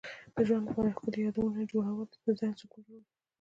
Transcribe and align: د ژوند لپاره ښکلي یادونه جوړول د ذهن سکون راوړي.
د 0.35 0.37
ژوند 0.47 0.63
لپاره 0.67 0.93
ښکلي 0.95 1.19
یادونه 1.25 1.61
جوړول 1.71 2.07
د 2.25 2.27
ذهن 2.39 2.53
سکون 2.59 2.83
راوړي. 2.89 3.07